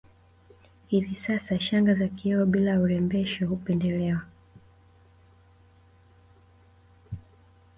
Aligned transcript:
Hivi 0.87 1.15
sasa 1.15 1.59
shanga 1.59 1.95
za 1.95 2.07
kioo 2.07 2.45
bila 2.45 2.79
urembesho 2.79 3.47
hupendelewa 3.47 4.21